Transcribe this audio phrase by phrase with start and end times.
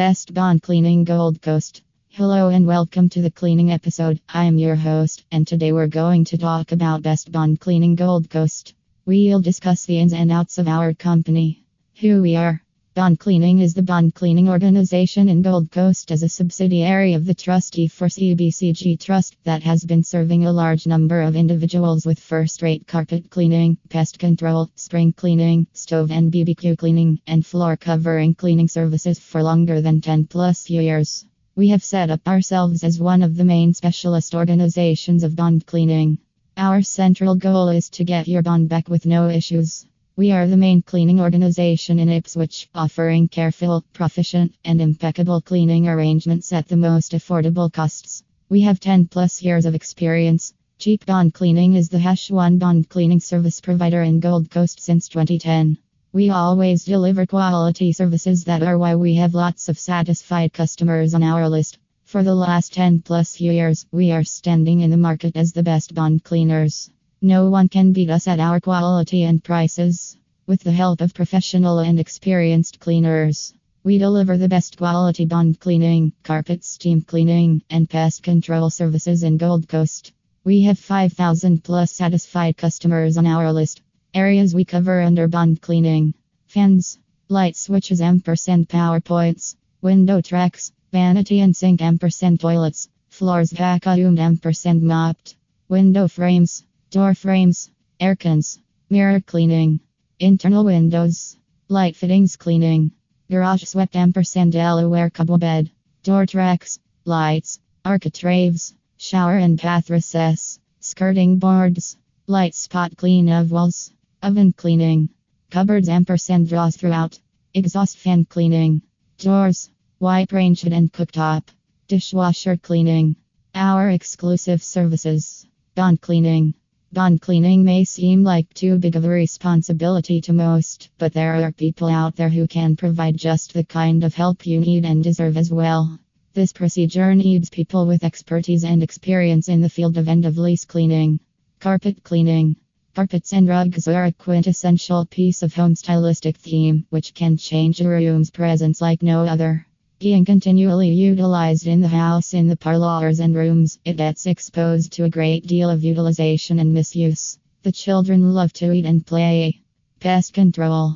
[0.00, 1.82] Best Bond Cleaning Gold Coast.
[2.08, 4.18] Hello and welcome to the cleaning episode.
[4.30, 8.30] I am your host, and today we're going to talk about Best Bond Cleaning Gold
[8.30, 8.72] Coast.
[9.04, 11.66] We'll discuss the ins and outs of our company.
[12.00, 12.62] Who we are.
[12.92, 17.34] Bond Cleaning is the bond cleaning organization in Gold Coast as a subsidiary of the
[17.34, 22.62] trustee for CBCG Trust that has been serving a large number of individuals with first
[22.62, 28.66] rate carpet cleaning, pest control, spring cleaning, stove and BBQ cleaning, and floor covering cleaning
[28.66, 31.24] services for longer than 10 plus years.
[31.54, 36.18] We have set up ourselves as one of the main specialist organizations of bond cleaning.
[36.56, 39.86] Our central goal is to get your bond back with no issues.
[40.20, 46.52] We are the main cleaning organization in Ipswich, offering careful, proficient, and impeccable cleaning arrangements
[46.52, 48.22] at the most affordable costs.
[48.50, 50.52] We have 10 plus years of experience.
[50.78, 55.08] Cheap Bond Cleaning is the Hash 1 bond cleaning service provider in Gold Coast since
[55.08, 55.78] 2010.
[56.12, 61.22] We always deliver quality services that are why we have lots of satisfied customers on
[61.22, 61.78] our list.
[62.04, 65.94] For the last 10 plus years, we are standing in the market as the best
[65.94, 66.90] bond cleaners.
[67.22, 70.16] No one can beat us at our quality and prices.
[70.46, 73.52] With the help of professional and experienced cleaners,
[73.84, 79.36] we deliver the best quality bond cleaning, carpet steam cleaning, and pest control services in
[79.36, 80.14] Gold Coast.
[80.44, 83.82] We have 5,000 plus satisfied customers on our list.
[84.14, 86.14] Areas we cover under bond cleaning
[86.46, 86.98] fans,
[87.28, 94.82] light switches, ampersand power points, window tracks, vanity and sink, ampersand toilets, floors vacuumed, ampersand
[94.82, 95.36] mopped,
[95.68, 96.64] window frames.
[96.90, 99.78] Door frames, aircons, mirror cleaning,
[100.18, 101.36] internal windows,
[101.68, 102.90] light fittings cleaning,
[103.30, 105.70] garage swept ampersand Delaware couple bed,
[106.02, 113.92] door tracks, lights, architraves, shower and bath recess, skirting boards, light spot clean of walls,
[114.20, 115.10] oven cleaning,
[115.48, 117.20] cupboards ampersand draws throughout,
[117.54, 118.82] exhaust fan cleaning,
[119.16, 121.44] doors, wipe range hood and cooktop,
[121.86, 123.14] dishwasher cleaning.
[123.54, 126.54] Our exclusive services, bond cleaning.
[126.92, 131.52] Bond cleaning may seem like too big of a responsibility to most, but there are
[131.52, 135.36] people out there who can provide just the kind of help you need and deserve
[135.36, 136.00] as well.
[136.34, 140.64] This procedure needs people with expertise and experience in the field of end of lease
[140.64, 141.20] cleaning.
[141.60, 142.56] Carpet cleaning.
[142.96, 147.88] Carpets and rugs are a quintessential piece of home stylistic theme, which can change a
[147.88, 149.64] room's presence like no other.
[150.00, 155.04] Being continually utilized in the house in the parlors and rooms, it gets exposed to
[155.04, 157.38] a great deal of utilization and misuse.
[157.64, 159.60] The children love to eat and play.
[160.00, 160.94] Pest control.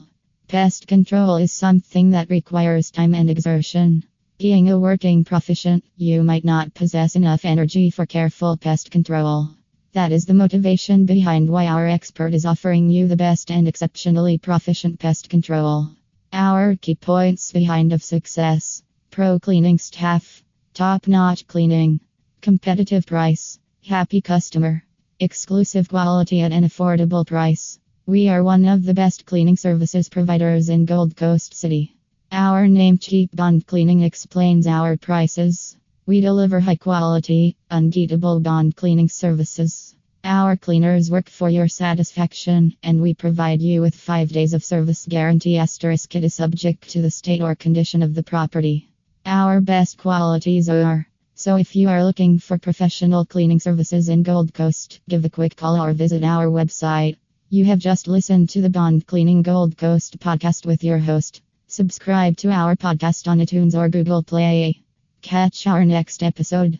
[0.49, 4.05] Pest control is something that requires time and exertion.
[4.39, 9.51] Being a working proficient, you might not possess enough energy for careful pest control.
[9.93, 14.39] That is the motivation behind why our expert is offering you the best and exceptionally
[14.39, 15.91] proficient pest control.
[16.33, 18.83] Our key points behind of success.
[19.15, 20.43] Pro cleaning staff.
[20.73, 22.01] Top notch cleaning.
[22.41, 23.61] Competitive price.
[23.87, 24.83] Happy customer.
[25.21, 27.79] Exclusive quality at an affordable price.
[28.07, 31.95] We are one of the best cleaning services providers in Gold Coast City.
[32.33, 35.77] Our name Cheap Bond Cleaning explains our prices.
[36.07, 39.95] We deliver high quality, unbeatable bond cleaning services.
[40.25, 45.07] Our cleaners work for your satisfaction, and we provide you with five days of service
[45.09, 45.57] guarantee.
[45.57, 48.89] Asterisk it is subject to the state or condition of the property.
[49.27, 51.09] Our best qualities are.
[51.35, 55.57] So if you are looking for professional cleaning services in Gold Coast, give a quick
[55.57, 57.17] call or visit our website.
[57.49, 61.41] You have just listened to the Bond Cleaning Gold Coast podcast with your host.
[61.69, 64.83] Subscribe to our podcast on iTunes or Google Play.
[65.23, 66.79] Catch our next episode.